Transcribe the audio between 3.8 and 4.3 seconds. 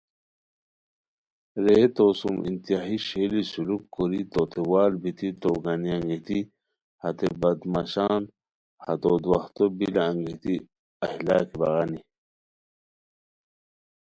کوری